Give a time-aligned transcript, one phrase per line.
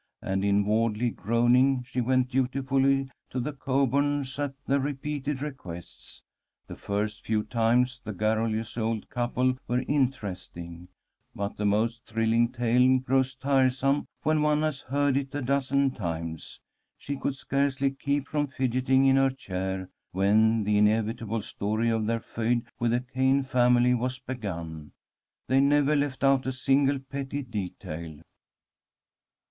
[0.23, 6.23] And inwardly groaning, she went dutifully to the Coburns' at their repeated requests.
[6.65, 10.87] The first few times the garrulous old couple were interesting,
[11.35, 16.59] but the most thrilling tale grows tiresome when one has heard it a dozen times.
[16.97, 22.21] She could scarcely keep from fidgeting in her chair when the inevitable story of their
[22.21, 24.93] feud with the Cayn family was begun.
[25.45, 28.19] They never left out a single petty detail.